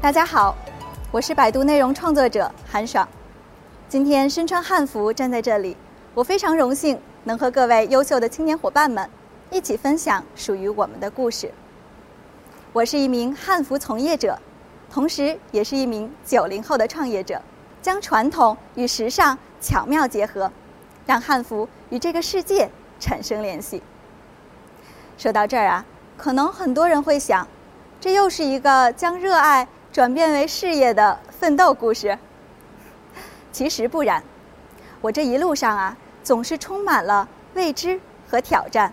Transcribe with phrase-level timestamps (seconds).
[0.00, 0.56] 大家好，
[1.10, 3.06] 我是百度内容创作者韩爽。
[3.88, 5.76] 今天身穿汉服站在这里，
[6.14, 9.10] 我非常荣幸能和各位优秀的青年伙伴们
[9.50, 11.52] 一起分享属于我们的故事。
[12.72, 14.38] 我是一名汉服从业者，
[14.88, 17.42] 同时也是一名九零后的创业者，
[17.82, 20.50] 将传统与时尚巧妙结合，
[21.06, 23.82] 让汉服与这个世界产生联系。
[25.16, 25.84] 说到这儿啊，
[26.16, 27.44] 可能很多人会想，
[28.00, 29.66] 这又是一个将热爱。
[29.98, 32.16] 转变为事业的奋斗故事。
[33.50, 34.22] 其实不然，
[35.00, 38.92] 我这一路上啊，总是充满了未知和挑战。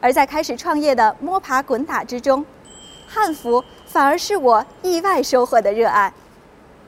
[0.00, 2.46] 而在开始创业的摸爬滚打之中，
[3.08, 6.14] 汉服反而是我意外收获的热爱，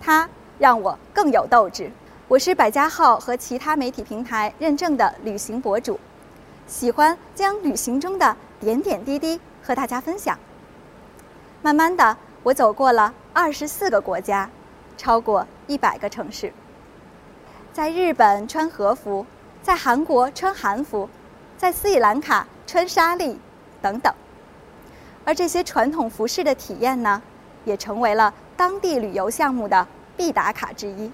[0.01, 1.91] 它让我更有斗志。
[2.29, 5.99] 我是百家号和其他媒体平台认证的旅行博主，
[6.69, 10.39] 喜欢将旅行中的点点滴滴和大家分享。
[11.61, 12.17] 慢慢的。
[12.47, 14.49] 我走过了二十四个国家，
[14.97, 16.53] 超过一百个城市。
[17.73, 19.27] 在日本穿和服，
[19.65, 21.09] 在韩国穿韩服，
[21.57, 23.37] 在斯里兰卡穿纱丽，
[23.83, 24.15] 等等。
[25.25, 27.21] 而这些传统服饰的体验呢，
[27.65, 29.85] 也成为了当地旅游项目的
[30.17, 31.11] 必打卡之一。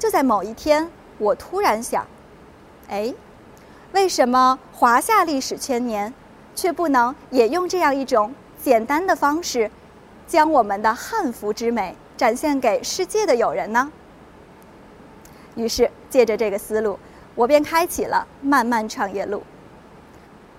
[0.00, 2.04] 就在某一天，我突然想：
[2.88, 3.14] 哎，
[3.92, 6.12] 为什么华夏历史千年，
[6.56, 9.70] 却不能也用这样一种简单的方式？
[10.26, 13.90] 将我们的汉服之美展现给世界的友人呢？
[15.54, 16.98] 于是，借着这个思路，
[17.34, 19.42] 我便开启了漫漫创业路。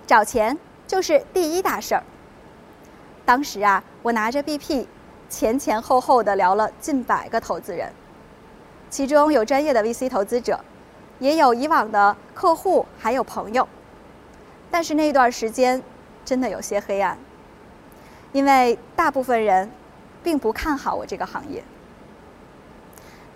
[0.06, 2.04] 找钱就是第一大事儿。
[3.24, 4.86] 当时啊，我拿着 BP，
[5.28, 7.90] 前前后后的聊了近百个投资人，
[8.90, 10.60] 其中有专业的 VC 投资者，
[11.18, 13.66] 也有以往的客户，还有朋友。
[14.70, 15.82] 但是那段时间
[16.24, 17.18] 真的有些黑暗。
[18.34, 19.70] 因为大部分人
[20.24, 21.62] 并不看好我这个行业，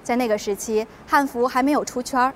[0.03, 2.35] 在那个时期，汉服还没有出圈儿，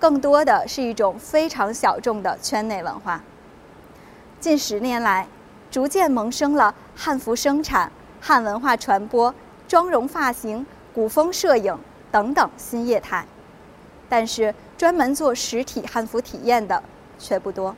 [0.00, 3.22] 更多的是一种非常小众的圈内文化。
[4.40, 5.28] 近十年来，
[5.70, 9.32] 逐渐萌生了汉服生产、汉文化传播、
[9.68, 11.78] 妆容发型、古风摄影
[12.10, 13.24] 等等新业态，
[14.08, 16.82] 但是专门做实体汉服体验的
[17.20, 17.76] 却不多。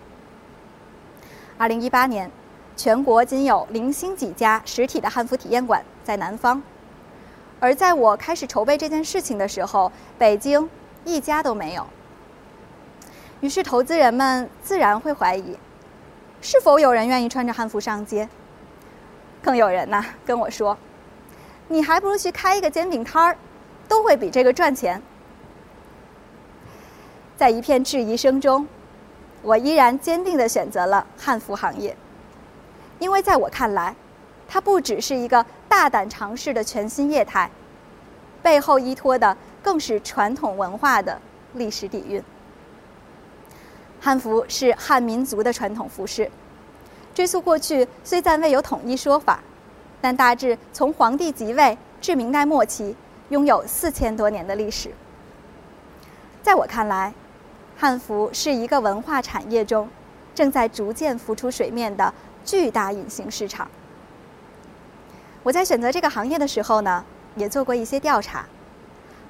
[1.59, 2.31] 二零一八年。
[2.77, 6.63] 全国仅有零星几家实体的汉服体验馆在南方，
[7.59, 10.69] 而在我开始筹备这件事情的时候，北京
[11.05, 11.87] 一家都没有。
[13.41, 15.57] 于是投资人们自然会怀疑，
[16.43, 18.29] 是否有人愿意穿着汉服上街？
[19.43, 20.77] 更有人呢跟我说
[21.69, 23.39] ：“你还不如去开一个煎饼摊儿，
[23.89, 25.01] 都会比这个赚钱。”
[27.39, 28.67] 在一片质疑声中，
[29.43, 31.97] 我依然坚定地选择了汉服行业。
[32.99, 33.95] 因为在我看来，
[34.49, 37.51] 它不只是一个大胆尝试的全新业态，
[38.43, 41.21] 背后依托的更是传统文化的
[41.55, 42.23] 历史底蕴。
[44.01, 46.31] 汉服是汉民族的传统服饰，
[47.15, 49.41] 追溯过去虽暂未有统一说法，
[50.01, 52.97] 但大致从皇帝即位至明代末期，
[53.31, 54.91] 拥有四千多年的历史。
[56.43, 57.13] 在我看来，
[57.77, 59.89] 汉服是一个文化产业中
[60.35, 62.15] 正在逐渐浮出水面的。
[62.47, 63.69] 巨大隐形市场。
[65.43, 67.05] 我在选择这个行业的时候呢，
[67.35, 68.47] 也做过一些调查。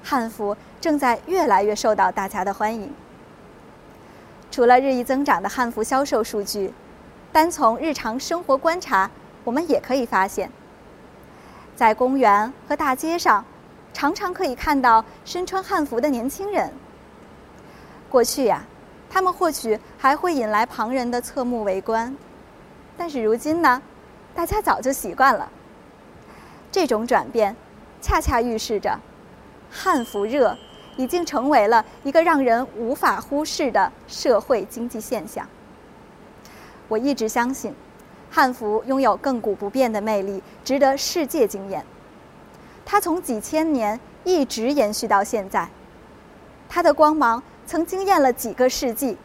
[0.03, 2.93] 汉服正在越来越受到大家的欢迎。
[4.49, 6.71] 除了日益增长的汉服销售数据，
[7.31, 9.09] 单从日常生活观察，
[9.43, 10.49] 我们也可以发现，
[11.75, 13.43] 在公园和大街上，
[13.93, 16.71] 常常可以看到身穿汉服的年轻人。
[18.09, 18.63] 过去呀，
[19.09, 22.15] 他们或许还会引来旁人的侧目围观。
[22.97, 23.81] 但是如今呢，
[24.33, 25.51] 大家早就习惯了。
[26.71, 27.55] 这种转变，
[28.01, 28.99] 恰恰预示着
[29.71, 30.57] 汉服热
[30.97, 35.47] 已经成为了一个让人无法忽视的社会经济现象。
[36.87, 37.73] 我一直相信，
[38.31, 41.85] 汉服拥有亘古不变的魅力，值得世界惊艳。
[42.85, 45.69] 它从几千年一直延续到现在，
[46.67, 49.17] 它的光芒曾惊艳了几个世纪，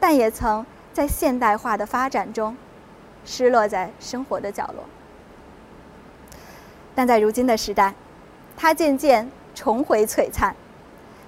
[0.00, 0.66] 但也曾。
[0.92, 2.56] 在现代化的发展中，
[3.24, 4.84] 失落在生活的角落。
[6.94, 7.94] 但在如今的时代，
[8.56, 10.54] 它渐渐重回璀璨，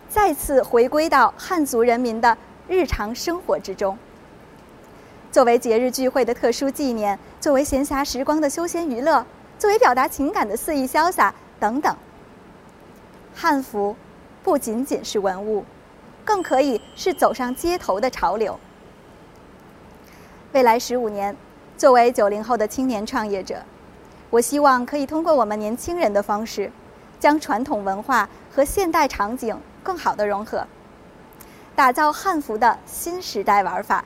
[0.09, 2.37] 再次回归到汉族人民的
[2.67, 3.97] 日常生活之中。
[5.31, 9.25] 作为节日聚会的特殊纪念，作为闲暇时光的休闲娱乐，
[9.61, 11.97] 作为表达情感的肆意潇洒等等，
[13.33, 13.95] 汉服
[14.43, 15.65] 不仅仅是文物，
[16.25, 18.59] 更可以是走上街头的潮流。
[20.53, 21.37] 未来十五年，
[21.77, 23.63] 作为九零后的青年创业者，
[24.31, 26.73] 我希望可以通过我们年轻人的方式，
[27.21, 30.67] 将传统文化和现代场景更好的融合，
[31.77, 34.05] 打造汉服的新时代玩法，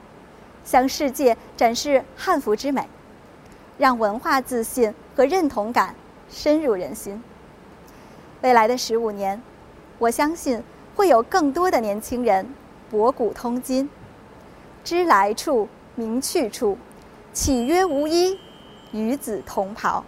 [0.67, 2.87] 向世界展示汉服之美，
[3.79, 5.95] 让文化自信和认同感
[6.29, 7.23] 深入人心。
[8.43, 9.41] 未来的十五年，
[9.99, 10.63] 我相信
[10.95, 12.47] 会有更多的年轻人
[12.91, 13.89] 博古通今，
[14.85, 16.77] 知来处，明去处，
[17.33, 18.39] 岂曰无衣，
[18.93, 20.05] 与子同袍。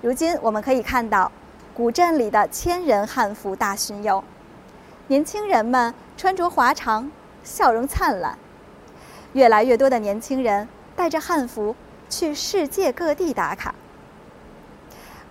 [0.00, 1.30] 如今我们可以看到，
[1.72, 4.22] 古镇里的千人汉服大巡游，
[5.06, 7.08] 年轻人们穿着华裳，
[7.44, 8.36] 笑容灿烂。
[9.34, 11.74] 越来越多的年轻人带着汉服
[12.10, 13.72] 去世界各地打卡。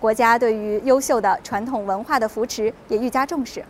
[0.00, 3.64] 国家对于优秀的传统文化的扶持也愈加重视，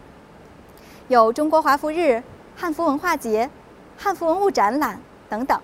[1.09, 2.23] 有中国华服日、
[2.57, 3.51] 汉服文化节、
[4.03, 5.61] 汉服文物展览等等，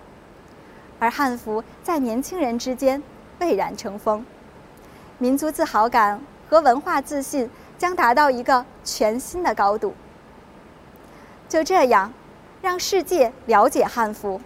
[0.97, 3.03] 而汉服在年轻人之间
[3.37, 4.25] 蔚然成风。
[5.17, 9.93] 民族自豪感和文化自信将达到一个全新的高度。
[11.49, 12.13] 就这样，
[12.61, 14.39] 让世界了解汉服，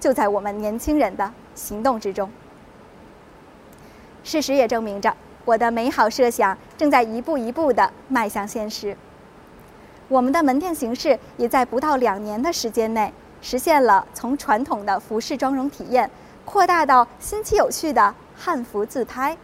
[0.00, 2.30] 就在我们年轻人的行动之中。
[4.24, 5.14] 事实也证明着，
[5.44, 8.96] 我的美好设想正在一步一步地迈向现实。
[10.12, 13.10] 我们的门店形式也在不到两年的时间内，
[13.40, 16.10] 实现了从传统的服饰妆容体验，
[16.44, 19.34] 扩大到新奇有趣的汉服自拍。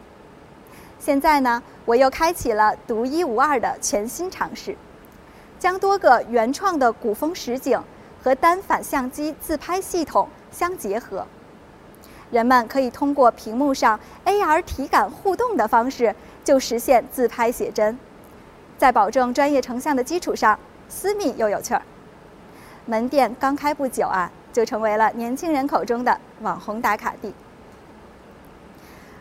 [0.99, 4.77] 现在呢，我又开启了独一无二的全新尝试，
[5.59, 7.83] 将多个原创的古风实景
[8.23, 11.27] 和单反相机自拍系统相结合。
[12.31, 17.99] 人们可以通过屏幕上 AR 体感互动的方式，就实现自拍写真，
[18.79, 20.59] 在保证专业成像的基础上，
[20.89, 21.83] 私密又有趣儿。
[22.87, 27.35] 门店刚开不久啊，就成为了年轻人口中的网红打卡地。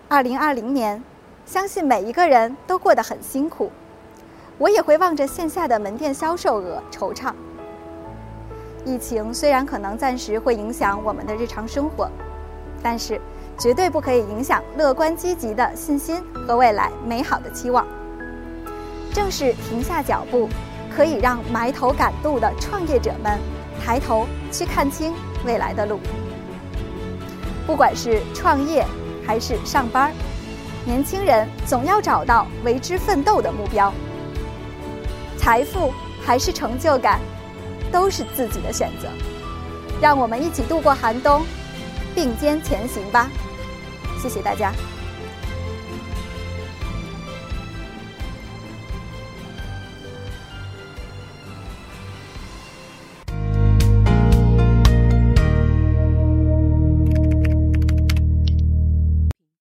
[0.08, 1.04] 二零二零年。
[1.46, 3.72] 相信每一个人都过得很辛苦，
[4.58, 7.32] 我也会望着线下的门店销售额惆怅。
[8.84, 12.12] 疫情虽然可能暂时会影响我们的日常生活，
[12.84, 13.18] 但是
[13.58, 17.88] 绝对不可以影响乐观积极的信心和未来美好的期望。
[19.18, 20.48] 正是停下脚步，
[20.96, 23.40] 可以让埋头赶路的创业者们
[23.84, 25.12] 抬头去看清
[25.44, 26.00] 未来的路。
[27.66, 28.86] 不管是创业
[29.26, 30.14] 还是上班。
[30.86, 33.92] 年轻人总要找到为之奋斗的目标，
[35.36, 35.92] 财富
[36.24, 37.20] 还是成就感，
[37.92, 39.08] 都是自己的选择。
[40.00, 41.44] 让我们一起度过寒冬，
[42.14, 43.28] 并肩前行吧！
[44.22, 44.72] 谢谢大家。